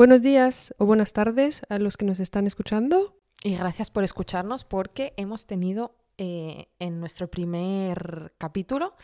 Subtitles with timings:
[0.00, 3.20] Buenos días o buenas tardes a los que nos están escuchando.
[3.44, 8.94] Y gracias por escucharnos porque hemos tenido eh, en nuestro primer capítulo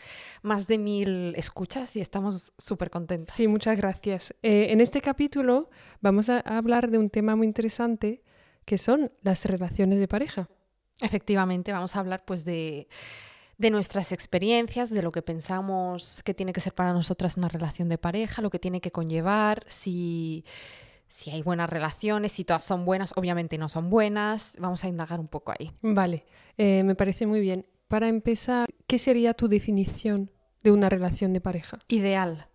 [0.41, 3.35] más de mil escuchas y estamos súper contentos.
[3.35, 4.33] Sí, muchas gracias.
[4.41, 5.69] Eh, en este capítulo
[6.01, 8.23] vamos a hablar de un tema muy interesante
[8.65, 10.49] que son las relaciones de pareja.
[10.99, 12.87] Efectivamente, vamos a hablar pues de,
[13.59, 17.87] de nuestras experiencias, de lo que pensamos que tiene que ser para nosotras una relación
[17.87, 20.43] de pareja, lo que tiene que conllevar, si,
[21.07, 24.53] si hay buenas relaciones, si todas son buenas, obviamente no son buenas.
[24.59, 25.71] Vamos a indagar un poco ahí.
[25.81, 26.25] Vale,
[26.57, 27.65] eh, me parece muy bien.
[27.87, 30.31] Para empezar, ¿qué sería tu definición
[30.63, 31.79] de una relación de pareja?
[31.87, 32.47] Ideal.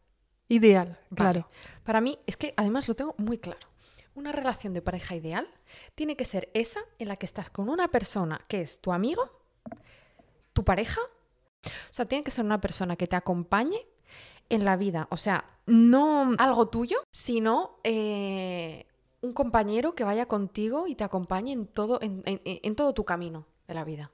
[0.49, 1.17] Ideal, Vale.
[1.17, 1.51] claro.
[1.83, 3.67] Para mí, es que además lo tengo muy claro.
[4.15, 5.49] Una relación de pareja ideal
[5.95, 9.31] tiene que ser esa en la que estás con una persona que es tu amigo,
[10.53, 11.01] tu pareja.
[11.65, 13.87] O sea, tiene que ser una persona que te acompañe
[14.55, 15.09] en la vida.
[15.11, 18.87] O sea, no algo tuyo, sino eh,
[19.21, 23.05] un compañero que vaya contigo y te acompañe en todo, en, en- en todo tu
[23.05, 24.11] camino de la vida.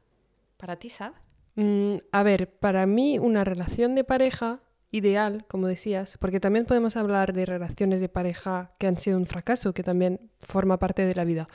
[0.57, 1.19] Para ti, ¿sabes?
[1.57, 6.97] Mm, a ver, para mí una relación de pareja ideal, como decías, porque también podemos
[6.97, 11.15] hablar de relaciones de pareja que han sido un fracaso, que también forma parte de
[11.15, 11.47] la vida.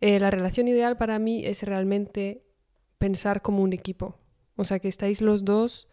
[0.00, 2.44] Eh, la relación ideal para mí es realmente
[2.98, 4.16] pensar como un equipo.
[4.56, 5.88] O sea, que estáis los dos,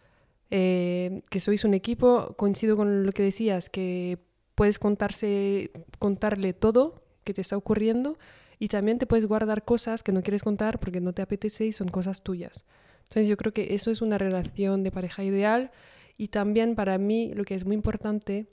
[0.56, 2.36] eh, que sois un equipo.
[2.36, 4.18] Coincido con lo que decías, que
[4.54, 8.18] puedes contarse, contarle todo que te está ocurriendo
[8.60, 11.72] y también te puedes guardar cosas que no quieres contar porque no te apetece y
[11.72, 12.64] son cosas tuyas.
[13.02, 15.72] Entonces yo creo que eso es una relación de pareja ideal
[16.16, 18.46] y también para mí lo que es muy importante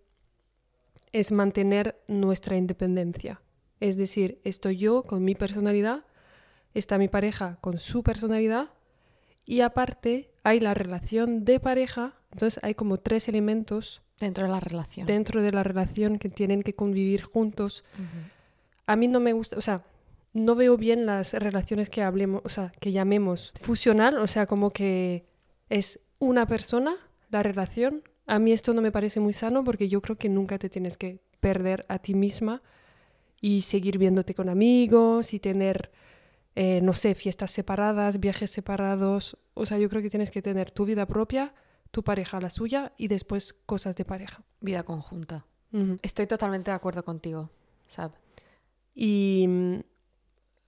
[1.12, 3.44] es mantener nuestra independencia.
[3.80, 6.06] Es decir, estoy yo con mi personalidad,
[6.74, 8.72] está mi pareja con su personalidad
[9.46, 14.60] y aparte hay la relación de pareja, entonces hay como tres elementos Dentro de la
[14.60, 15.08] relación.
[15.08, 17.84] dentro de la relación que tienen que convivir juntos.
[18.86, 19.84] A mí no me gusta, o sea,
[20.34, 24.72] no veo bien las relaciones que hablemos, o sea, que llamemos fusional, o sea, como
[24.72, 25.26] que
[25.70, 26.96] es una persona
[27.32, 28.04] la relación.
[28.28, 30.98] A mí esto no me parece muy sano porque yo creo que nunca te tienes
[30.98, 32.62] que perder a ti misma
[33.42, 35.92] y seguir viéndote con amigos y tener,
[36.56, 39.38] eh, no sé, fiestas separadas, viajes separados.
[39.54, 41.54] O sea, yo creo que tienes que tener tu vida propia,
[41.92, 44.44] tu pareja la suya y después cosas de pareja.
[44.60, 45.46] Vida conjunta.
[46.02, 47.50] Estoy totalmente de acuerdo contigo,
[47.88, 48.20] ¿sabes?
[48.94, 49.76] Y mm,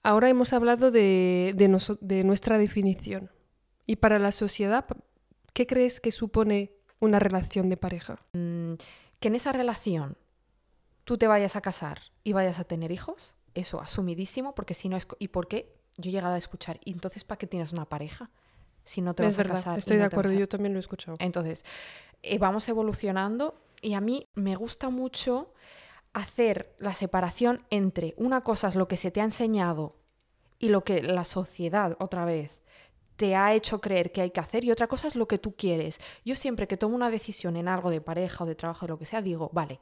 [0.04, 3.30] ahora hemos hablado de, de de nuestra definición.
[3.86, 4.86] Y para la sociedad,
[5.52, 8.26] ¿qué crees que supone una relación de pareja?
[8.32, 8.76] Mm,
[9.20, 10.18] que en esa relación
[11.04, 14.98] tú te vayas a casar y vayas a tener hijos, eso asumidísimo, porque si no
[14.98, 15.08] es...
[15.20, 15.74] ¿Y por qué?
[15.98, 18.30] Yo he llegado a escuchar, ¿y entonces para qué tienes una pareja?
[18.84, 19.80] Si no te es vas a casar.
[19.80, 21.18] estoy de no acuerdo, a- yo también lo he escuchado.
[21.20, 21.64] Entonces,
[22.24, 25.54] eh, vamos evolucionando y a mí me gusta mucho
[26.14, 29.96] hacer la separación entre una cosa es lo que se te ha enseñado
[30.60, 32.60] y lo que la sociedad, otra vez,
[33.16, 35.56] te ha hecho creer que hay que hacer y otra cosa es lo que tú
[35.56, 36.00] quieres.
[36.26, 39.00] Yo siempre que tomo una decisión en algo de pareja o de trabajo, de lo
[39.00, 39.80] que sea, digo, vale,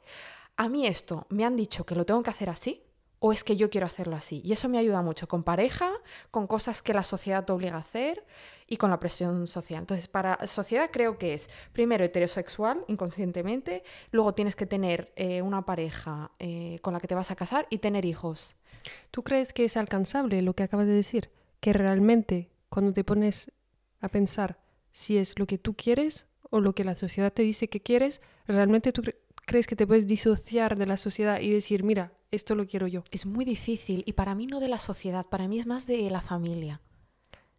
[0.56, 2.82] a mí esto me han dicho que lo tengo que hacer así
[3.24, 4.42] o es que yo quiero hacerlo así.
[4.44, 5.92] Y eso me ayuda mucho con pareja,
[6.32, 8.26] con cosas que la sociedad te obliga a hacer
[8.66, 9.78] y con la presión social.
[9.78, 15.64] Entonces, para sociedad creo que es primero heterosexual, inconscientemente, luego tienes que tener eh, una
[15.64, 18.56] pareja eh, con la que te vas a casar y tener hijos.
[19.12, 21.30] ¿Tú crees que es alcanzable lo que acabas de decir?
[21.60, 23.52] Que realmente cuando te pones
[24.00, 24.58] a pensar
[24.90, 28.20] si es lo que tú quieres o lo que la sociedad te dice que quieres,
[28.48, 29.02] realmente tú
[29.46, 33.04] crees que te puedes disociar de la sociedad y decir, mira, esto lo quiero yo.
[33.10, 36.10] Es muy difícil y para mí no de la sociedad, para mí es más de
[36.10, 36.80] la familia.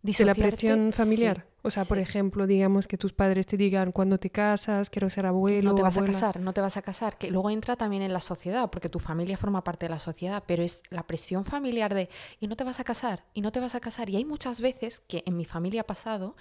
[0.03, 1.37] De la Disociarte, presión familiar.
[1.47, 5.09] sí, o sea, por ejemplo, digamos que tus padres te digan cuando te casas, quiero
[5.09, 5.69] ser abuelo.
[5.69, 6.13] no te vas a abuela".
[6.13, 8.99] casar, no te vas a casar, que luego entra también en la sociedad, porque tu
[8.99, 12.09] familia forma parte de la sociedad, pero es la presión familiar de,
[12.41, 14.09] y no te vas a casar, y no te vas a casar.
[14.09, 16.35] Y hay muchas veces que en mi familia ha pasado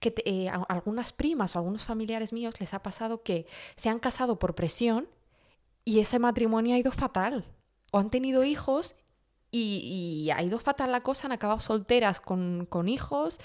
[0.00, 3.46] que te- eh, a algunas primas o algunos familiares míos les ha pasado que
[3.76, 5.06] se han casado por presión
[5.84, 7.44] y ese matrimonio ha ido fatal.
[7.92, 8.96] O han tenido hijos
[9.54, 13.38] y, y ha ido fatal la cosa, han acabado solteras con, con hijos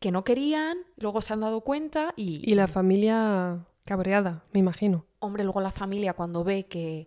[0.00, 5.06] que no querían, luego se han dado cuenta y, Y la familia cabreada, me imagino.
[5.20, 7.06] hombre, luego la familia cuando ve que...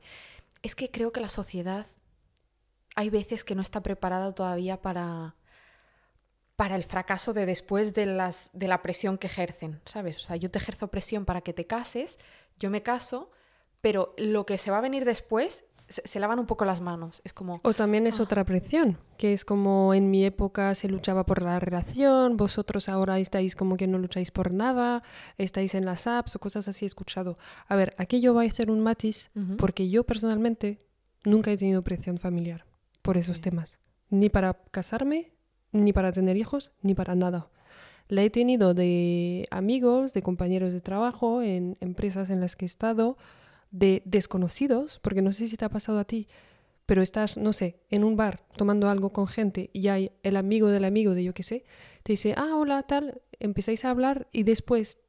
[0.62, 1.86] Es que creo que la sociedad
[2.96, 5.36] hay veces que no está preparada todavía para,
[6.56, 10.16] para el fracaso de después de, las, de la presión que ejercen, ¿sabes?
[10.16, 12.18] O sea, yo te ejerzo presión para que te cases,
[12.58, 13.32] yo me caso,
[13.82, 17.22] pero lo que se va a venir después se, se lavan un poco las manos.
[17.24, 18.24] Es como, O también es Ah.
[18.24, 23.20] otra presión, que es como en mi época se luchaba por la relación, vosotros ahora
[23.20, 25.04] estáis como que no lucháis por nada,
[25.38, 27.38] estáis en las apps o cosas así he escuchado.
[27.68, 30.80] A ver, aquí yo voy a hacer un matiz porque yo personalmente
[31.24, 32.66] nunca he tenido presión familiar
[33.02, 33.78] por esos temas.
[34.10, 35.32] Ni para casarme,
[35.72, 37.48] ni para tener hijos, ni para nada.
[38.08, 42.68] La he tenido de amigos, de compañeros de trabajo, en empresas en las que he
[42.68, 43.18] estado,
[43.76, 46.28] de desconocidos, porque no sé si te ha pasado a ti,
[46.86, 50.70] pero estás, no sé, en un bar tomando algo con gente y hay el amigo
[50.70, 51.66] del amigo de yo qué sé,
[52.04, 55.00] te dice, ah, hola, tal, empezáis a hablar y después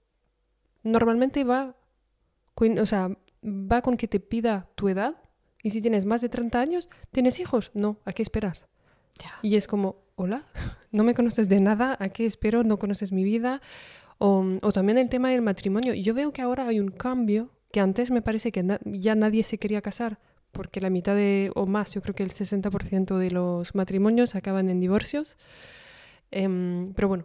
[0.83, 1.77] normalmente va,
[2.57, 5.17] o sea, va con que te pida tu edad
[5.63, 7.71] y si tienes más de 30 años, ¿tienes hijos?
[7.75, 8.67] No, ¿a qué esperas?
[9.43, 10.45] Y es como, hola,
[10.91, 12.65] no me conoces de nada, ¿a qué espero?
[12.65, 13.61] No conoces mi vida.
[14.19, 15.93] O, también el tema del matrimonio.
[15.93, 19.59] Yo veo que ahora hay un cambio que antes me parece que ya nadie se
[19.59, 20.19] quería casar,
[20.53, 24.69] porque la mitad de, o más, yo creo que el 60% de los matrimonios acaban
[24.69, 25.37] en divorcios.
[26.31, 27.25] Em, pero bueno,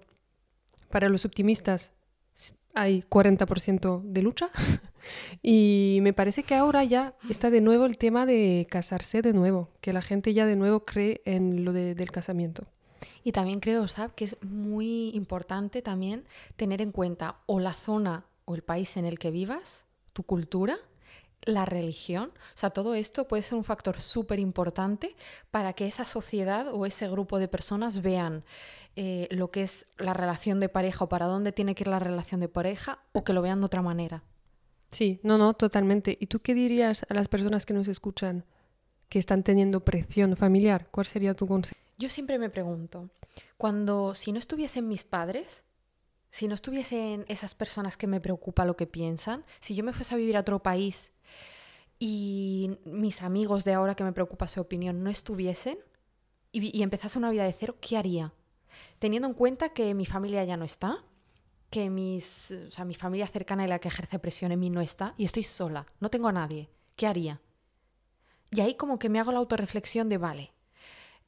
[0.89, 1.91] para los optimistas
[2.73, 4.49] hay 40% de lucha
[5.41, 9.69] y me parece que ahora ya está de nuevo el tema de casarse de nuevo,
[9.81, 12.67] que la gente ya de nuevo cree en lo del casamiento.
[13.23, 18.25] Y también creo, Sab, que es muy importante también tener en cuenta o la zona
[18.45, 20.77] o el país en el que vivas, tu cultura,
[21.43, 25.15] la religión, o sea, todo esto puede ser un factor súper importante
[25.49, 28.43] para que esa sociedad o ese grupo de personas vean
[28.95, 31.99] eh, lo que es la relación de pareja o para dónde tiene que ir la
[31.99, 34.23] relación de pareja o que lo vean de otra manera.
[34.91, 36.17] Sí, no, no, totalmente.
[36.19, 38.45] ¿Y tú qué dirías a las personas que nos escuchan
[39.07, 40.89] que están teniendo presión familiar?
[40.91, 41.79] ¿Cuál sería tu consejo?
[41.97, 43.09] Yo siempre me pregunto,
[43.57, 45.63] cuando si no estuviesen mis padres,
[46.31, 50.15] si no estuviesen esas personas que me preocupa lo que piensan, si yo me fuese
[50.15, 51.11] a vivir a otro país
[51.99, 55.77] y mis amigos de ahora que me preocupa su opinión no estuviesen
[56.53, 58.33] y, empezase una vida de cero, ¿qué haría?
[58.99, 61.03] teniendo en cuenta que mi familia ya no está,
[61.69, 64.81] que mis, o sea, mi familia cercana y la que ejerce presión en mí no
[64.81, 67.41] está, y estoy sola, no tengo a nadie, ¿qué haría?
[68.51, 70.53] Y ahí como que me hago la autorreflexión de, vale,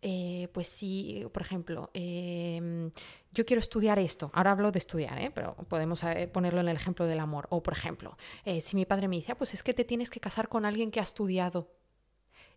[0.03, 2.91] eh, pues si, por ejemplo, em,
[3.31, 5.31] yo quiero estudiar esto, ahora hablo de estudiar, ¿eh?
[5.33, 8.17] pero podemos eh, ponerlo en el ejemplo del amor, o por ejemplo,
[8.61, 10.91] si mi padre me dice, ah, pues es que te tienes que casar con alguien
[10.91, 11.71] que ha estudiado,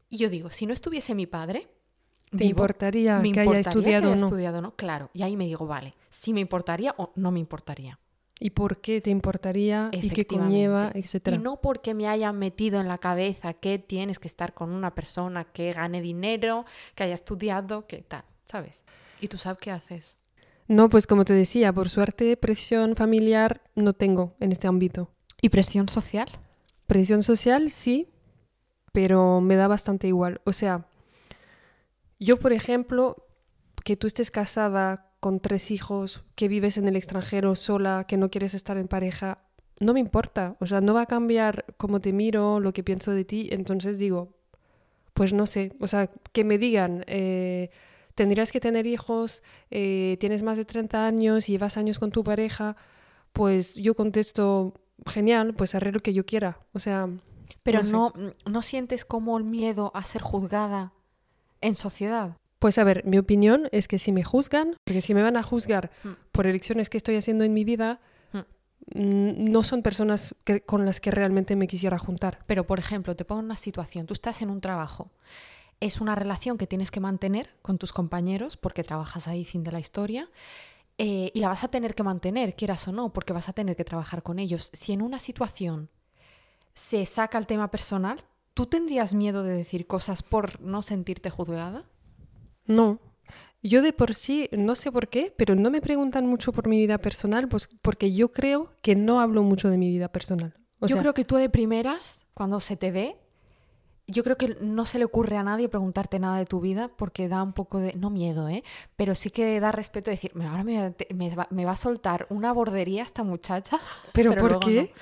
[0.09, 1.69] y yo digo, si no estuviese mi padre,
[2.37, 4.27] ¿Te importaría que haya estudiado o no?
[4.27, 4.75] estudiado no?
[4.75, 5.11] Claro.
[5.13, 8.01] Y ahí me digo, vale, si me importaría o no me importaría.
[8.38, 11.37] ¿Y por qué te importaría y qué conlleva, etcétera?
[11.37, 14.94] Y no porque me hayan metido en la cabeza que tienes que estar con una
[14.94, 18.85] persona que gane dinero, que haya estudiado, que tal, ¿sabes?
[19.21, 20.19] ¿Y tú sabes qué haces?
[20.69, 25.11] No, pues como te decía, por suerte presión familiar no tengo en este ámbito.
[25.41, 26.29] ¿Y presión social?
[26.87, 28.09] Presión social sí,
[28.93, 30.41] pero me da bastante igual.
[30.44, 30.87] O sea,
[32.19, 33.27] yo, por ejemplo,
[33.85, 38.31] que tú estés casada con tres hijos, que vives en el extranjero sola, que no
[38.31, 39.38] quieres estar en pareja,
[39.81, 40.56] no me importa.
[40.61, 43.49] O sea, no va a cambiar cómo te miro, lo que pienso de ti.
[43.50, 44.37] Entonces digo,
[45.14, 45.73] pues no sé.
[45.81, 47.70] O sea, que me digan, eh,
[48.14, 49.43] tendrías que tener hijos,
[49.73, 52.76] eh, tienes más de 30 años, llevas años con tu pareja,
[53.32, 54.75] pues yo contesto,
[55.06, 56.61] genial, pues haré lo que yo quiera.
[56.73, 57.11] O sea...
[57.64, 58.12] Pero no,
[58.49, 60.93] no sientes como el miedo a ser juzgada
[61.61, 62.37] en sociedad?
[62.58, 65.43] Pues a ver, mi opinión es que si me juzgan, porque si me van a
[65.43, 66.08] juzgar mm.
[66.32, 68.00] por elecciones que estoy haciendo en mi vida,
[68.32, 68.38] mm.
[68.99, 72.38] Mm, no son personas con las que realmente me quisiera juntar.
[72.47, 75.11] Pero, por ejemplo, te pongo una situación, tú estás en un trabajo,
[75.81, 79.73] es una relación que tienes que mantener con tus compañeros porque trabajas ahí, fin de
[79.73, 80.31] la historia,
[80.99, 83.76] eh, y la vas a tener que mantener, quieras o no, porque vas a tener
[83.76, 84.71] que trabajar con ellos.
[84.73, 85.90] Si en una situación
[86.73, 88.25] se saca el tema personal,
[88.57, 91.85] ¿Tú tendrías miedo de decir cosas por no sentirte juzgada?
[92.66, 92.99] No.
[93.62, 96.78] Yo de por sí, no sé por qué, pero no me preguntan mucho por mi
[96.78, 100.54] vida personal, pues porque yo creo que no hablo mucho de mi vida personal.
[100.82, 103.16] yo creo que tú de primeras, cuando se te ve,
[104.08, 107.28] yo creo que no se le ocurre a nadie preguntarte nada de tu vida porque
[107.28, 108.62] da un poco de, no miedo, ¿eh?
[108.94, 113.80] Pero sí que da respeto decir, ahora me, va, a soltar una bordería esta muchacha.
[114.12, 114.92] ¿Pero, por qué?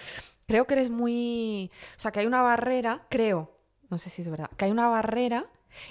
[0.47, 1.71] Creo que eres muy...
[1.97, 3.51] O sea, que hay una barrera, creo,
[3.91, 5.47] no sé si es verdad, que hay una barrera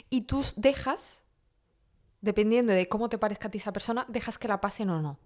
[0.10, 1.23] y tú dejas,
[2.24, 5.20] dependiendo de cómo te parezca a ti esa persona, dejas que la pasen o no.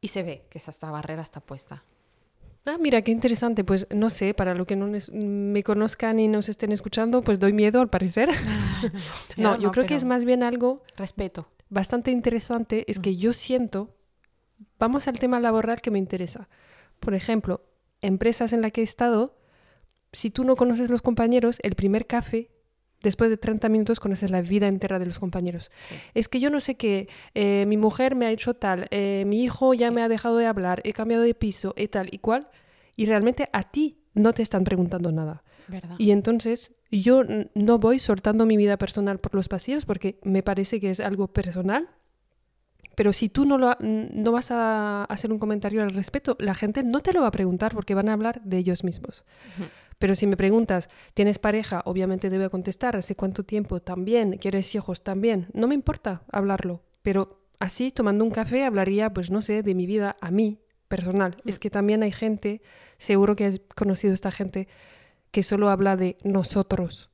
[0.00, 1.84] Y se ve que esta barrera está puesta.
[2.66, 3.62] Ah, mira, qué interesante.
[3.62, 7.52] Pues no sé, para lo que no me conozcan y nos estén escuchando, pues doy
[7.52, 8.30] miedo al parecer.
[9.36, 10.82] no, yo creo que es más bien algo...
[10.96, 11.48] Respeto.
[11.68, 13.94] Bastante interesante, es que yo siento...
[14.78, 16.48] Vamos al tema laboral que me interesa.
[16.98, 17.62] Por ejemplo,
[18.00, 19.38] empresas en las que he estado,
[20.12, 22.50] si tú no conoces los compañeros, el primer café,
[23.02, 25.70] después de 30 minutos conoces la vida entera de los compañeros.
[26.14, 29.42] Es que yo no sé qué, eh, mi mujer me ha hecho tal, eh, mi
[29.42, 32.48] hijo ya me ha dejado de hablar, he cambiado de piso, y tal y cual,
[32.96, 35.42] y realmente a ti no te están preguntando nada.
[35.68, 35.96] ¿Verdad?
[35.98, 37.22] Y entonces yo
[37.54, 41.28] no voy soltando mi vida personal por los pasillos porque me parece que es algo
[41.28, 41.88] personal.
[42.96, 46.82] Pero si tú no, lo, no vas a hacer un comentario al respecto, la gente
[46.82, 49.24] no te lo va a preguntar porque van a hablar de ellos mismos.
[50.00, 51.82] Pero si me preguntas, ¿tienes pareja?
[51.84, 53.80] Obviamente debo contestar, ¿hace cuánto tiempo?
[53.80, 55.04] También, ¿quieres hijos?
[55.04, 55.48] También.
[55.52, 59.84] No me importa hablarlo, pero así, tomando un café, hablaría, pues no sé, de mi
[59.84, 61.36] vida a mí, personal.
[61.44, 62.62] Es que también hay gente,
[62.96, 64.68] seguro que has conocido esta gente,
[65.32, 67.09] que solo habla de nosotros.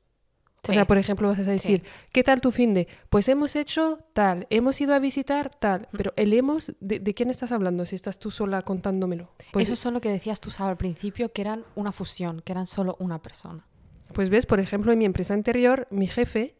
[0.68, 1.82] O sea, por ejemplo, vas a decir,
[2.12, 2.88] ¿qué tal tu fin de?
[3.08, 7.30] Pues hemos hecho tal, hemos ido a visitar tal, pero el hemos, ¿de, de quién
[7.30, 9.30] estás hablando si estás tú sola contándomelo?
[9.52, 12.66] Pues, Eso son lo que decías tú, al principio, que eran una fusión, que eran
[12.66, 13.66] solo una persona.
[14.12, 16.54] Pues ves, por ejemplo, en mi empresa anterior, mi jefe,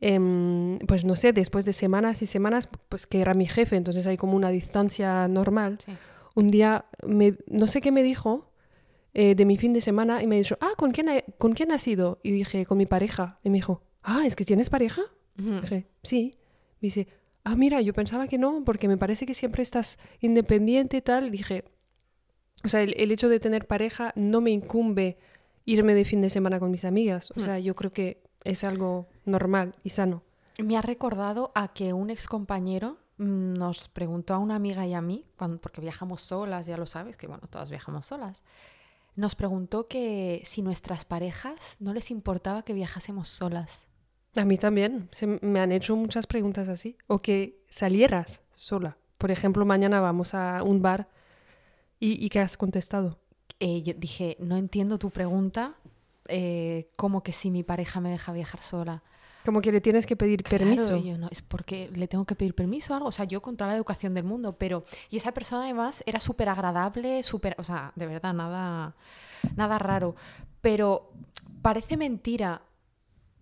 [0.00, 4.06] em, pues no sé, después de semanas y semanas, pues que era mi jefe, entonces
[4.06, 5.78] hay como una distancia normal.
[5.84, 5.92] Sí.
[6.34, 8.50] Un día, me, no sé qué me dijo
[9.14, 11.72] eh, de mi fin de semana y me dijo, ah, ¿con quién, ha- ¿con quién
[11.72, 12.18] has ido?
[12.22, 13.38] Y dije, con mi pareja.
[13.42, 15.02] Y me dijo, ah, ¿es que tienes pareja?
[15.38, 15.60] Ujú.
[15.60, 16.36] Dije, sí.
[16.80, 17.08] Me dice,
[17.44, 21.30] ah, mira, yo pensaba que no, porque me parece que siempre estás independiente y tal.
[21.30, 21.64] Dije,
[22.64, 25.16] o sea, el, el hecho de tener pareja no me incumbe
[25.64, 27.30] irme de fin de semana con mis amigas.
[27.30, 27.42] O Mm.
[27.42, 30.22] sea, yo creo que es algo normal y sano.
[30.62, 35.00] Me ha recordado a que un ex compañero nos preguntó a una amiga y a
[35.00, 38.42] mí, cuando, porque viajamos solas, ya lo sabes, que bueno, todas viajamos solas,
[39.16, 43.86] nos preguntó que si nuestras parejas no les importaba que viajásemos solas.
[44.36, 45.08] A mí también.
[45.12, 46.96] Se me han hecho muchas preguntas así.
[47.06, 48.98] O que salieras sola.
[49.18, 51.08] Por ejemplo, mañana vamos a un bar
[52.00, 53.18] y, y que has contestado.
[53.60, 55.76] Eh, yo dije, no entiendo tu pregunta,
[56.28, 59.02] eh, como que si mi pareja me deja viajar sola.
[59.44, 60.86] Como que le tienes que pedir permiso.
[60.86, 63.08] Claro, yo no, es porque le tengo que pedir permiso o algo.
[63.08, 64.84] O sea, yo con toda la educación del mundo, pero.
[65.10, 67.54] Y esa persona además era súper agradable, súper.
[67.58, 68.94] O sea, de verdad, nada,
[69.56, 70.16] nada raro.
[70.60, 71.12] Pero
[71.62, 72.62] parece mentira.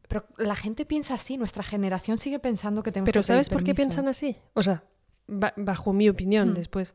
[0.09, 3.49] Pero la gente piensa así, nuestra generación sigue pensando que tenemos Pero que pedir ¿sabes
[3.49, 4.37] por qué piensan así?
[4.55, 4.85] O sea,
[5.27, 6.55] ba- bajo mi opinión Mm.
[6.55, 6.95] después,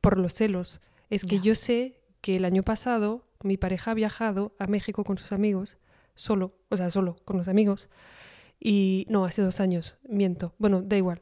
[0.00, 0.80] por los celos.
[1.10, 5.18] Es que yo sé que el año pasado mi pareja ha viajado a México con
[5.18, 5.76] sus amigos,
[6.14, 7.88] solo, o sea, solo con los amigos.
[8.60, 10.54] Y no, hace dos años, miento.
[10.58, 11.20] Bueno, da igual.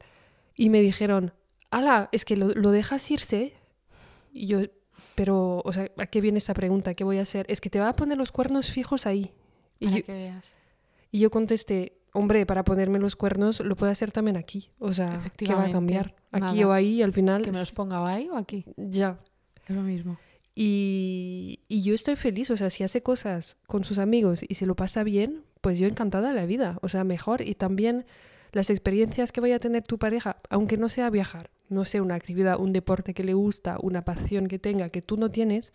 [0.55, 1.33] Y me dijeron,
[1.71, 3.53] ala, es que lo, lo dejas irse.
[4.31, 4.59] Y yo,
[5.15, 6.93] pero, o sea, ¿a qué viene esta pregunta?
[6.93, 7.45] ¿Qué voy a hacer?
[7.49, 9.33] Es que te va a poner los cuernos fijos ahí.
[9.79, 10.55] Y Para yo, que veas.
[11.11, 14.69] y yo contesté, hombre, para ponerme los cuernos lo puedo hacer también aquí.
[14.79, 16.15] O sea, ¿qué va a cambiar?
[16.31, 16.67] Aquí nada.
[16.67, 17.41] o ahí, al final.
[17.41, 18.65] Que me los ponga ahí o aquí.
[18.77, 19.19] Ya.
[19.67, 20.19] Es lo mismo.
[20.53, 24.75] Y, yo estoy feliz, o sea, si hace cosas con sus amigos y se lo
[24.75, 27.41] pasa bien, pues yo encantada la vida, o sea, mejor.
[27.41, 28.05] Y también
[28.51, 32.15] las experiencias que vaya a tener tu pareja, aunque no sea viajar, no sea una
[32.15, 35.73] actividad, un deporte que le gusta, una pasión que tenga, que tú no tienes,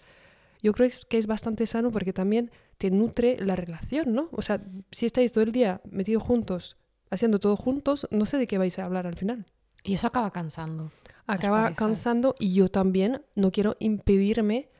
[0.63, 4.29] yo creo que es bastante sano porque también te nutre la relación, ¿no?
[4.33, 6.77] O sea, si estáis todo el día metidos juntos,
[7.11, 9.47] haciendo todo juntos, no sé de qué vais a hablar al final.
[9.83, 10.91] Y eso acaba cansando.
[11.27, 14.71] Acaba cansando y yo también no quiero impedirme,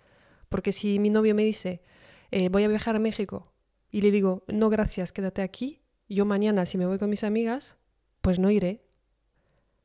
[0.49, 1.83] porque si mi novio me dice,
[2.31, 3.53] eh, voy a viajar a México
[3.91, 7.77] y le digo, no, gracias, quédate aquí, yo mañana si me voy con mis amigas,
[8.21, 8.85] pues no iré.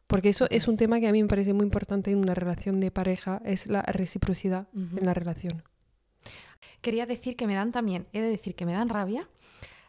[0.08, 2.80] Porque eso es un tema que a mí me parece muy importante en una relación
[2.80, 5.64] de pareja, es la reciprocidad en la relación.
[6.82, 9.30] Quería decir que me dan también, he de decir que me dan rabia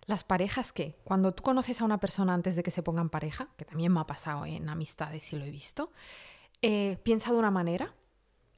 [0.07, 3.49] las parejas que, cuando tú conoces a una persona antes de que se pongan pareja,
[3.57, 5.91] que también me ha pasado en amistades y lo he visto,
[6.63, 7.95] eh, piensa de una manera,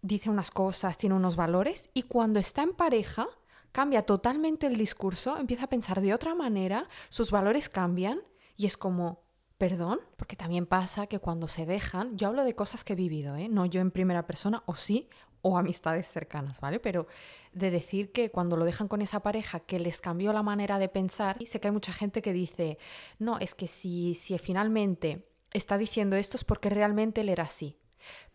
[0.03, 3.27] dice unas cosas, tiene unos valores, y cuando está en pareja,
[3.73, 8.21] cambia totalmente el discurso, empieza a pensar de otra manera, sus valores cambian,
[8.57, 9.25] y es como,
[9.59, 13.37] perdón, porque también pasa que cuando se dejan, yo hablo de cosas que he vivido,
[13.37, 13.49] ¿eh?
[13.49, 15.09] no yo en primera persona, o sí,
[15.41, 16.81] o amistades cercanas, ¿vale?
[16.81, 17.07] Pero
[17.53, 20.89] de decir que cuando lo dejan con esa pareja que les cambió la manera de
[20.89, 22.79] pensar, y sé que hay mucha gente que dice,
[23.19, 27.79] no, es que si, si finalmente está diciendo esto es porque realmente él era así.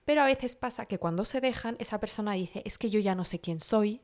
[0.05, 3.15] Pero a veces pasa que cuando se dejan, esa persona dice, es que yo ya
[3.15, 4.01] no sé quién soy,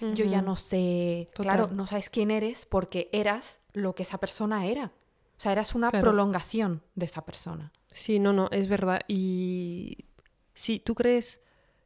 [0.00, 1.42] yo ya no sé, Total.
[1.56, 4.92] claro, no sabes quién eres porque eras lo que esa persona era.
[5.36, 6.02] O sea, eras una Claro.
[6.02, 7.72] prolongación de esa persona.
[7.92, 9.00] Sí, no, no, es verdad.
[9.06, 10.06] Y
[10.54, 11.40] si tú crees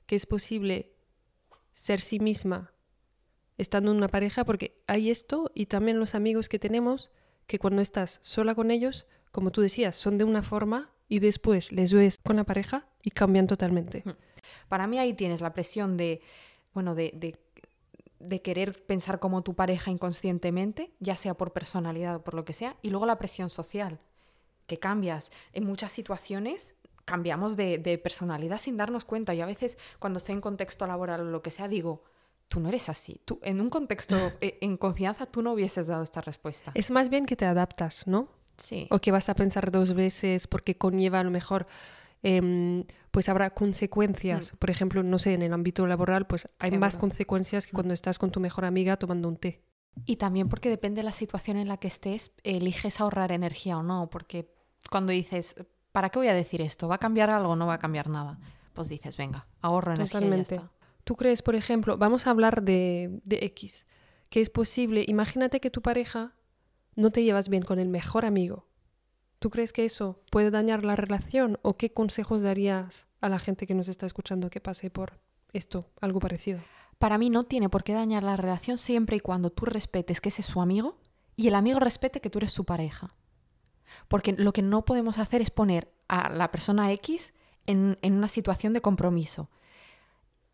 [0.06, 0.92] que es posible
[1.74, 2.72] ser sí misma
[3.58, 7.10] estando en una pareja, porque hay esto y también los amigos que tenemos,
[7.46, 11.72] que cuando estás sola con ellos, como tú decías, son de una forma y después
[11.72, 14.02] les ves con la pareja y cambian totalmente.
[14.70, 16.22] Para mí ahí tienes la presión de,
[16.72, 17.38] bueno, de, de,
[18.18, 22.54] de querer pensar como tu pareja inconscientemente, ya sea por personalidad o por lo que
[22.54, 23.98] sea, y luego la presión social,
[24.66, 25.30] que cambias.
[25.52, 29.34] En muchas situaciones cambiamos de, de personalidad sin darnos cuenta.
[29.34, 32.04] Yo a veces cuando estoy en contexto laboral o lo que sea digo,
[32.48, 33.20] tú no eres así.
[33.26, 36.72] Tú, en un contexto, eh, en confianza, tú no hubieses dado esta respuesta.
[36.74, 38.28] Es más bien que te adaptas, ¿no?
[38.62, 38.86] Sí.
[38.90, 41.66] O que vas a pensar dos veces porque conlleva a lo mejor,
[42.22, 44.52] em, pues habrá consecuencias.
[44.58, 47.74] Por ejemplo, no sé, en el ámbito laboral, pues hay más consecuencias que Mm.
[47.76, 49.62] cuando estás con tu mejor amiga tomando un té.
[50.06, 53.82] Y también porque depende de la situación en la que estés, eliges ahorrar energía o
[53.82, 54.08] no.
[54.08, 54.54] Porque
[54.90, 55.54] cuando dices,
[55.90, 56.88] ¿para qué voy a decir esto?
[56.88, 58.38] ¿Va a cambiar algo o no va a cambiar nada?
[58.72, 60.70] Pues dices, venga, ahorro energía y ya está.
[61.04, 63.84] ¿Tú crees, por ejemplo, vamos a hablar de, de X,
[64.30, 66.34] que es posible, imagínate que tu pareja
[66.94, 68.66] no te llevas bien con el mejor amigo.
[69.38, 73.66] ¿Tú crees que eso puede dañar la relación o qué consejos darías a la gente
[73.66, 75.18] que nos está escuchando que pase por
[75.52, 76.60] esto, algo parecido?
[76.98, 80.28] Para mí no tiene por qué dañar la relación siempre y cuando tú respetes que
[80.28, 80.98] ese es su amigo
[81.34, 83.14] y el amigo respete que tú eres su pareja.
[84.06, 87.34] Porque lo que no podemos hacer es poner a la persona X
[87.66, 89.50] en, en una situación de compromiso.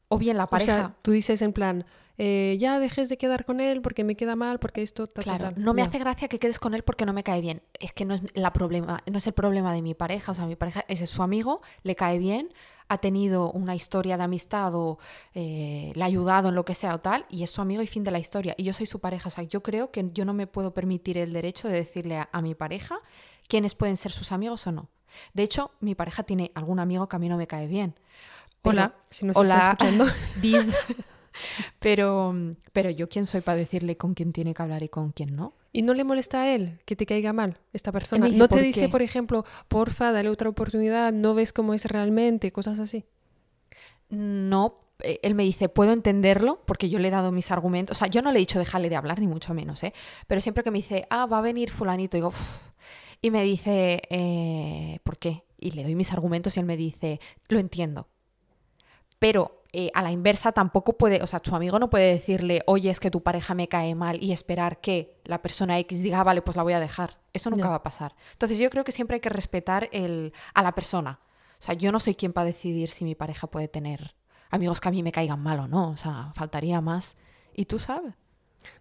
[0.09, 0.75] O bien la O pareja...
[0.75, 1.85] sea, tú dices en plan,
[2.18, 5.44] eh, ya dejes de quedar con él porque me queda mal, porque esto, tal, Claro,
[5.54, 5.62] tal.
[5.64, 7.62] no me hace gracia que quedes con él porque no me cae bien.
[7.78, 10.32] Es que no es, la problema, no es el problema de mi pareja.
[10.32, 12.52] O sea, mi pareja ese es su amigo, le cae bien,
[12.88, 14.98] ha tenido una historia de amistad o
[15.34, 17.87] eh, le ha ayudado en lo que sea o tal, y es su amigo y
[17.87, 18.54] fin de la historia.
[18.58, 19.28] Y yo soy su pareja.
[19.28, 22.28] O sea, yo creo que yo no me puedo permitir el derecho de decirle a,
[22.32, 22.98] a mi pareja
[23.46, 24.88] quiénes pueden ser sus amigos o no.
[25.34, 27.94] De hecho, mi pareja tiene algún amigo que a mí no me cae bien.
[28.62, 30.06] Pero- Hola, si nos Hola, está escuchando.
[30.42, 30.75] bis.
[31.78, 32.35] Pero,
[32.73, 35.54] pero yo quién soy para decirle con quién tiene que hablar y con quién no.
[35.73, 38.26] ¿Y no le molesta a él que te caiga mal esta persona?
[38.26, 38.88] dice, ¿No te ¿por dice, qué?
[38.88, 43.04] por ejemplo, porfa, dale otra oportunidad, no ves cómo es realmente, cosas así?
[44.09, 47.97] No, eh, él me dice, puedo entenderlo porque yo le he dado mis argumentos.
[47.97, 49.92] O sea, yo no le he dicho dejarle de hablar, ni mucho menos, ¿eh?
[50.26, 52.61] Pero siempre que me dice, ah, va a venir fulanito, digo, "Uf".
[53.21, 55.45] y me dice, eh, ¿por qué?
[55.59, 58.09] Y le doy mis argumentos y él me dice, lo entiendo.
[59.18, 62.90] Pero eh, a la inversa tampoco puede, o sea, tu amigo no puede decirle, oye,
[62.90, 66.24] es que tu pareja me cae mal y esperar que la persona X diga, "Ah,
[66.24, 67.18] vale, pues la voy a dejar.
[67.35, 68.14] Eso nunca va a pasar.
[68.33, 71.20] Entonces yo creo que siempre hay que respetar el, a la persona.
[71.61, 74.14] O sea, yo no soy quien para decidir si mi pareja puede tener
[74.50, 75.90] amigos que a mí me caigan mal o no.
[75.90, 77.16] O sea, faltaría más.
[77.54, 78.14] Y tú sabes.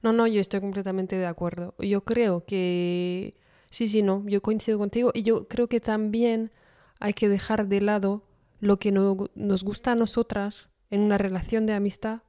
[0.01, 1.75] No, no, yo estoy completamente de acuerdo.
[1.79, 3.35] Yo creo que
[3.69, 6.51] sí, sí, no, yo coincido contigo y yo creo que también
[6.99, 8.23] hay que dejar de lado
[8.59, 12.21] lo que no- nos gusta a nosotras en una relación de amistad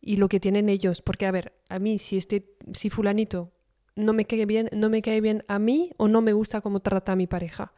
[0.00, 1.02] y lo que tienen ellos.
[1.02, 3.52] Porque, a ver, a mí si este, si fulanito
[3.94, 6.80] no me cae bien, no me cae bien a mí o no me gusta cómo
[6.80, 7.72] trata a mi pareja.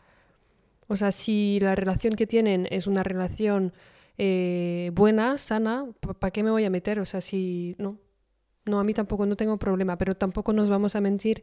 [0.87, 3.73] O sea, si la relación que tienen es una relación
[4.19, 7.01] eh, buena, sana, ¿para qué me voy a meter?
[7.01, 7.99] O sea, si no,
[8.67, 11.43] no, a mí tampoco, no tengo problema, pero tampoco nos vamos a mentir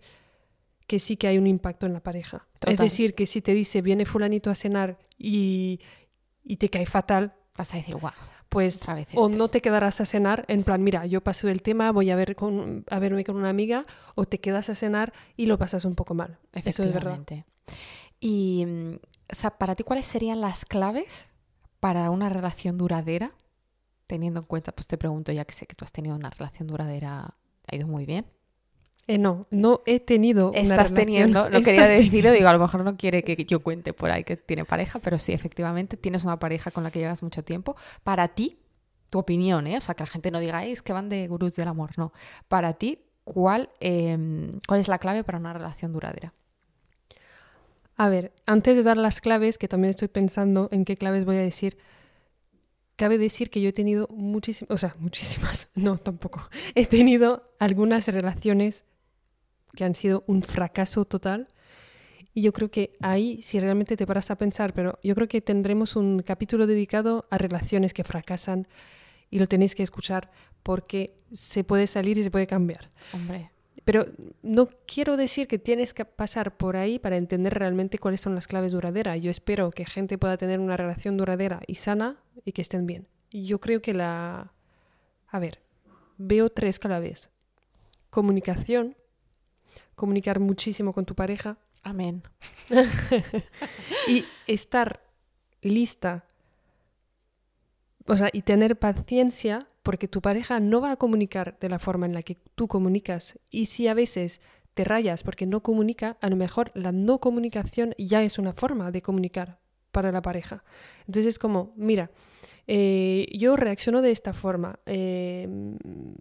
[0.88, 2.48] que sí que hay un impacto en la pareja.
[2.68, 5.80] Es decir, que si te dice, viene fulanito a cenar y,
[6.44, 8.14] y te cae fatal, Vas a decir, guau,
[8.52, 9.18] pues o este".
[9.30, 12.36] no te quedarás a cenar en plan, mira, yo paso del tema, voy a, ver
[12.36, 13.84] con, a verme con una amiga,
[14.14, 16.38] o te quedas a cenar y lo pasas un poco mal.
[16.52, 17.14] Eso es verdad.
[17.14, 17.46] Efectivamente.
[18.20, 18.96] Y, mm,
[19.32, 21.28] o sea, para ti, ¿cuáles serían las claves
[21.80, 23.32] para una relación duradera?
[24.06, 26.68] Teniendo en cuenta, pues te pregunto, ya que sé que tú has tenido una relación
[26.68, 27.34] duradera,
[27.68, 28.26] ha ido muy bien.
[29.08, 32.96] Eh, no, no he tenido Estás teniendo, lo quería decirlo, digo, a lo mejor no
[32.98, 36.72] quiere que yo cuente por ahí que tiene pareja, pero sí, efectivamente, tienes una pareja
[36.72, 37.76] con la que llevas mucho tiempo.
[38.04, 38.60] Para ti,
[39.10, 39.78] tu opinión, ¿eh?
[39.78, 41.92] O sea, que la gente no diga, "Ay, es que van de gurús del amor,
[41.98, 42.14] no.
[42.48, 44.18] Para ti, ¿cuál, eh,
[44.68, 46.34] ¿cuál es la clave para una relación duradera?
[47.98, 51.38] A ver, antes de dar las claves, que también estoy pensando en qué claves voy
[51.38, 51.78] a decir,
[52.96, 56.42] cabe decir que yo he tenido muchísimas, o sea, muchísimas, no tampoco,
[56.76, 58.86] he tenido algunas relaciones
[59.76, 61.48] que han sido un fracaso total.
[62.34, 65.42] Y yo creo que ahí, si realmente te paras a pensar, pero yo creo que
[65.42, 68.68] tendremos un capítulo dedicado a relaciones que fracasan
[69.30, 70.32] y lo tenéis que escuchar
[70.64, 72.92] porque se puede salir y se puede cambiar.
[73.14, 73.52] Hombre,
[73.84, 74.06] Pero
[74.44, 78.48] no quiero decir que tienes que pasar por ahí para entender realmente cuáles son las
[78.48, 79.22] claves duraderas.
[79.22, 83.08] Yo espero que gente pueda tener una relación duradera y sana y que estén bien.
[83.32, 84.54] Yo creo que la...
[85.28, 85.62] A ver,
[86.18, 87.30] veo tres claves.
[88.10, 88.98] Comunicación,
[90.02, 92.24] comunicar muchísimo con tu pareja amén.
[94.08, 95.02] y estar
[95.62, 96.26] lista,
[98.08, 102.06] o sea, y tener paciencia porque tu pareja no va a comunicar de la forma
[102.06, 103.40] en la que tú comunicas.
[103.50, 104.42] Y si a veces
[104.74, 108.92] te rayas porque no comunica, a lo mejor la no comunicación ya es una forma
[108.92, 109.60] de comunicar
[109.92, 110.64] para la pareja.
[111.02, 112.12] Entonces es como, mira,
[112.68, 114.80] eh, yo reacciono de esta forma.
[114.86, 115.48] eh,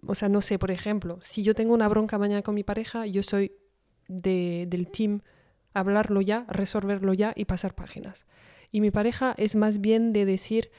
[0.07, 3.05] o sea, no sé, por ejemplo, si yo tengo una bronca mañana con mi pareja,
[3.05, 3.51] yo soy
[4.11, 5.21] de- del team
[5.73, 8.25] hablarlo ya, resolverlo ya y pasar páginas.
[8.71, 10.69] Y mi pareja es más bien de decir,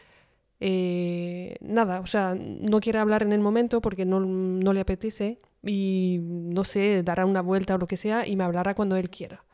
[0.60, 5.38] eh, nada, o sea, no quiere hablar en el momento porque no, no le apetece
[5.64, 9.10] y no sé, dará una vuelta o lo que sea y me hablará cuando él
[9.10, 9.44] quiera.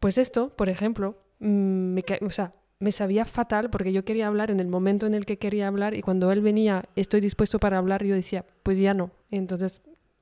[0.00, 1.46] Pues esto, por ejemplo, mm,
[1.94, 5.24] me, o sea, me sabía fatal porque yo quería hablar en el momento en el
[5.26, 8.94] que quería hablar y cuando él venía, estoy dispuesto para hablar, yo decía, pues ya
[8.94, 9.10] no.
[9.30, 9.80] Entonces,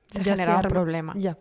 [0.09, 1.13] se ya generaba un problema.
[1.17, 1.37] Ya.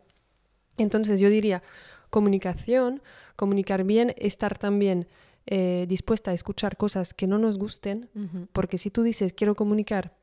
[0.77, 1.63] Entonces, yo diría,
[2.11, 3.03] comunicación,
[3.37, 5.09] comunicar bien, estar también
[5.47, 8.09] eh, dispuesta a escuchar cosas que no nos gusten,
[8.53, 10.17] porque si tú dices, quiero comunicar,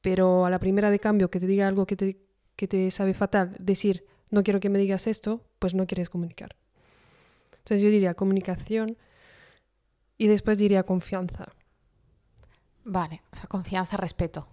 [0.00, 2.18] pero a la primera de cambio que te diga algo que te,
[2.56, 6.56] que te sabe fatal, decir, no quiero que me digas esto, pues no quieres comunicar.
[7.58, 8.96] Entonces yo diría comunicación
[10.18, 11.52] y después diría confianza.
[12.84, 14.48] Vale, o sea, confianza, respeto.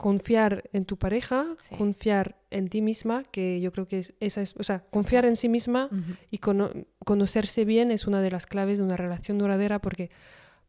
[0.00, 1.44] Confiar en tu pareja,
[1.76, 5.36] confiar en ti misma, que yo creo que es, esa es, o sea, confiar en
[5.36, 5.90] sí misma
[6.30, 10.10] y conocerse bien es una de las claves de una relación duradera porque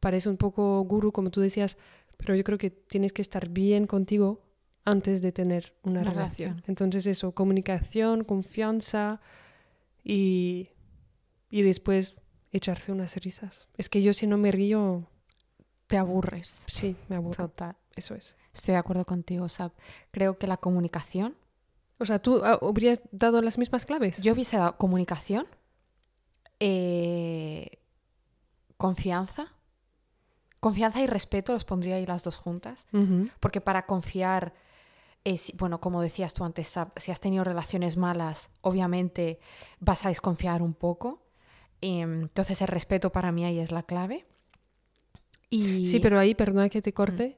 [0.01, 1.77] parece un poco guru, como tú decías,
[2.17, 4.41] pero yo creo que tienes que estar bien contigo
[4.83, 6.61] antes de tener una, relación.
[6.67, 9.21] Entonces eso, comunicación, confianza
[10.03, 10.71] y,
[11.49, 12.15] y después
[12.51, 13.69] echarse unas risas.
[13.77, 15.07] Es que yo si no me río...
[15.87, 16.65] Te aburres.
[16.67, 17.47] Sí, me aburro.
[17.47, 17.77] Total.
[17.95, 18.35] Eso es.
[18.53, 19.71] Estoy de acuerdo contigo, Sab.
[20.11, 21.35] Creo que la comunicación...
[21.99, 24.19] O sea, ¿tú ah, habrías dado las mismas claves?
[24.21, 25.45] Yo hubiese dado comunicación,
[26.59, 27.79] eh,
[28.77, 29.53] confianza,
[30.59, 32.87] confianza y respeto, los pondría ahí las dos juntas,
[33.39, 34.53] porque para confiar
[35.55, 39.39] bueno, como decías tú antes, si has tenido relaciones malas, obviamente
[39.79, 41.21] vas a desconfiar un poco.
[41.81, 44.25] Em, entonces el respeto para mí ahí es la clave.
[45.49, 45.85] Y...
[45.87, 47.37] Sí, pero ahí, perdona que te corte,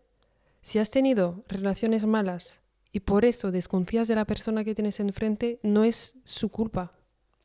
[0.64, 5.60] si has tenido relaciones malas y por eso desconfías de la persona que tienes enfrente,
[5.62, 6.94] no es su culpa.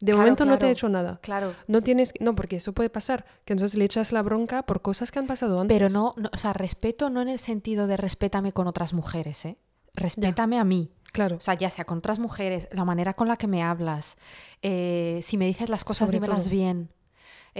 [0.00, 1.18] De momento no te ha hecho nada.
[1.22, 1.54] Claro.
[1.66, 5.10] No tienes, no, porque eso puede pasar, que entonces le echas la bronca por cosas
[5.10, 5.74] que han pasado antes.
[5.76, 9.44] Pero no, no o sea, respeto no en el sentido de respétame con otras mujeres,
[9.44, 9.58] ¿eh?
[9.94, 10.92] respétame a mí.
[11.12, 11.36] Claro.
[11.36, 14.16] O sea, ya sea con otras mujeres, la manera con la que me hablas,
[14.62, 16.90] eh, si me dices las cosas, dímelas bien.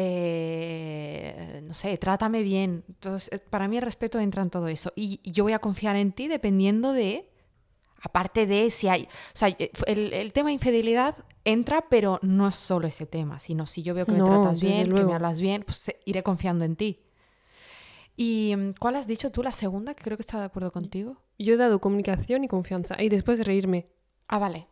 [0.01, 2.85] Eh, no sé, trátame bien.
[2.87, 4.93] Entonces, eh, para mí el respeto entra en todo eso.
[4.95, 7.29] Y, yo voy a confiar en ti dependiendo de,
[8.01, 12.87] aparte de si hay, o sea, el, tema de infidelidad entra, pero no es solo
[12.87, 15.93] ese tema, sino si yo veo que me tratas bien, que me hablas bien, pues
[16.05, 17.03] iré confiando en ti.
[18.17, 21.17] ¿Y mm, cuál has dicho tú, la segunda, que creo que estaba de acuerdo contigo?
[21.41, 23.89] Yo he dado comunicación y confianza y después reírme.
[24.29, 24.69] Ah, vale.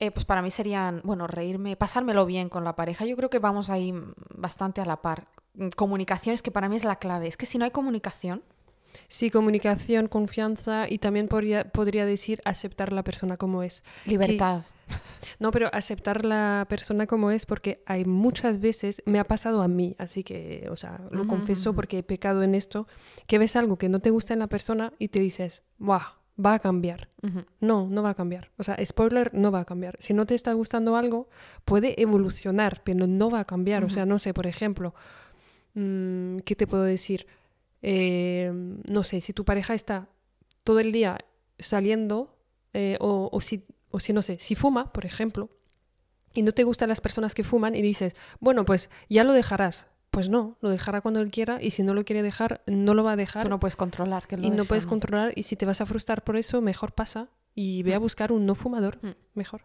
[0.00, 3.04] Eh, pues para mí serían, bueno, reírme, pasármelo bien con la pareja.
[3.04, 3.92] Yo creo que vamos ahí
[4.34, 5.24] bastante a la par.
[5.54, 7.26] Mm, comunicación es que para mí es la clave.
[7.26, 8.42] Es que si no hay comunicación...
[9.06, 13.82] Sí, comunicación, confianza y también podría, podría decir aceptar la persona como es.
[14.06, 14.62] Libertad.
[15.38, 19.68] No, pero aceptar la persona como es porque hay muchas veces, me ha pasado a
[19.68, 22.88] mí, así que, o sea, lo confieso porque he pecado en esto,
[23.26, 26.17] que ves algo que no te gusta en la persona y te dices, ¡buah!
[26.42, 27.08] Va a cambiar.
[27.60, 28.50] No, no va a cambiar.
[28.58, 29.96] O sea, spoiler, no va a cambiar.
[29.98, 31.28] Si no te está gustando algo,
[31.64, 33.84] puede evolucionar, pero no va a cambiar.
[33.84, 34.94] O sea, no sé, por ejemplo,
[35.74, 37.26] mm, ¿qué te puedo decir?
[37.82, 38.52] Eh,
[38.88, 40.08] no sé, si tu pareja está
[40.62, 41.18] todo el día
[41.58, 42.36] saliendo
[42.72, 45.48] eh, o, o si o si no sé, si fuma, por ejemplo,
[46.34, 49.86] y no te gustan las personas que fuman y dices, bueno, pues ya lo dejarás.
[50.10, 53.04] Pues no, lo dejará cuando él quiera y si no lo quiere dejar, no lo
[53.04, 53.42] va a dejar.
[53.42, 56.24] Tú no puedes controlar que Y no puedes controlar y si te vas a frustrar
[56.24, 58.02] por eso, mejor pasa y ve a mm.
[58.02, 59.10] buscar un no fumador, mm.
[59.34, 59.62] mejor.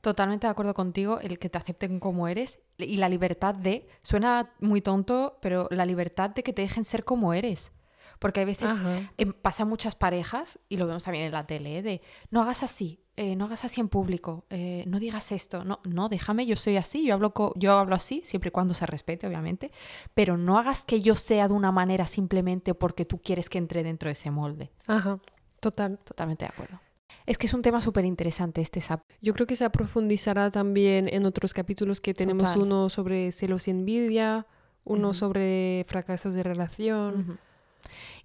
[0.00, 4.54] Totalmente de acuerdo contigo, el que te acepten como eres y la libertad de, suena
[4.58, 7.72] muy tonto, pero la libertad de que te dejen ser como eres.
[8.20, 8.70] Porque a veces
[9.16, 11.82] em, pasa muchas parejas, y lo vemos también en la tele, ¿eh?
[11.82, 15.80] de no hagas así, eh, no hagas así en público, eh, no digas esto, no,
[15.84, 19.26] no, déjame, yo soy así, yo hablo, yo hablo así, siempre y cuando se respete,
[19.26, 19.72] obviamente,
[20.12, 23.82] pero no hagas que yo sea de una manera simplemente porque tú quieres que entre
[23.82, 24.70] dentro de ese molde.
[24.86, 25.18] Ajá,
[25.58, 25.98] total.
[26.04, 26.78] Totalmente de acuerdo.
[27.24, 29.02] Es que es un tema súper interesante este SAP.
[29.22, 33.70] Yo creo que se profundizará también en otros capítulos que tenemos uno sobre celos y
[33.70, 34.46] envidia,
[34.84, 37.38] uno sobre fracasos de relación.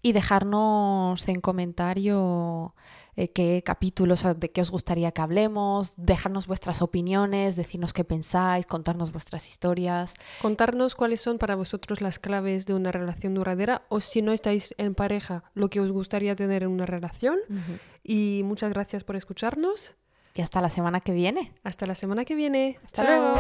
[0.02, 2.76] Y dejarnos en comentario
[3.16, 8.66] eh, qué capítulos de qué os gustaría que hablemos, dejarnos vuestras opiniones, decirnos qué pensáis,
[8.66, 10.14] contarnos vuestras historias.
[10.42, 14.76] Contarnos cuáles son para vosotros las claves de una relación duradera o si no estáis
[14.78, 17.40] en pareja, lo que os gustaría tener en una relación.
[18.04, 19.96] Y muchas gracias por escucharnos.
[20.34, 21.54] Y hasta la semana que viene.
[21.64, 22.78] Hasta la semana que viene.
[22.84, 23.36] Hasta luego.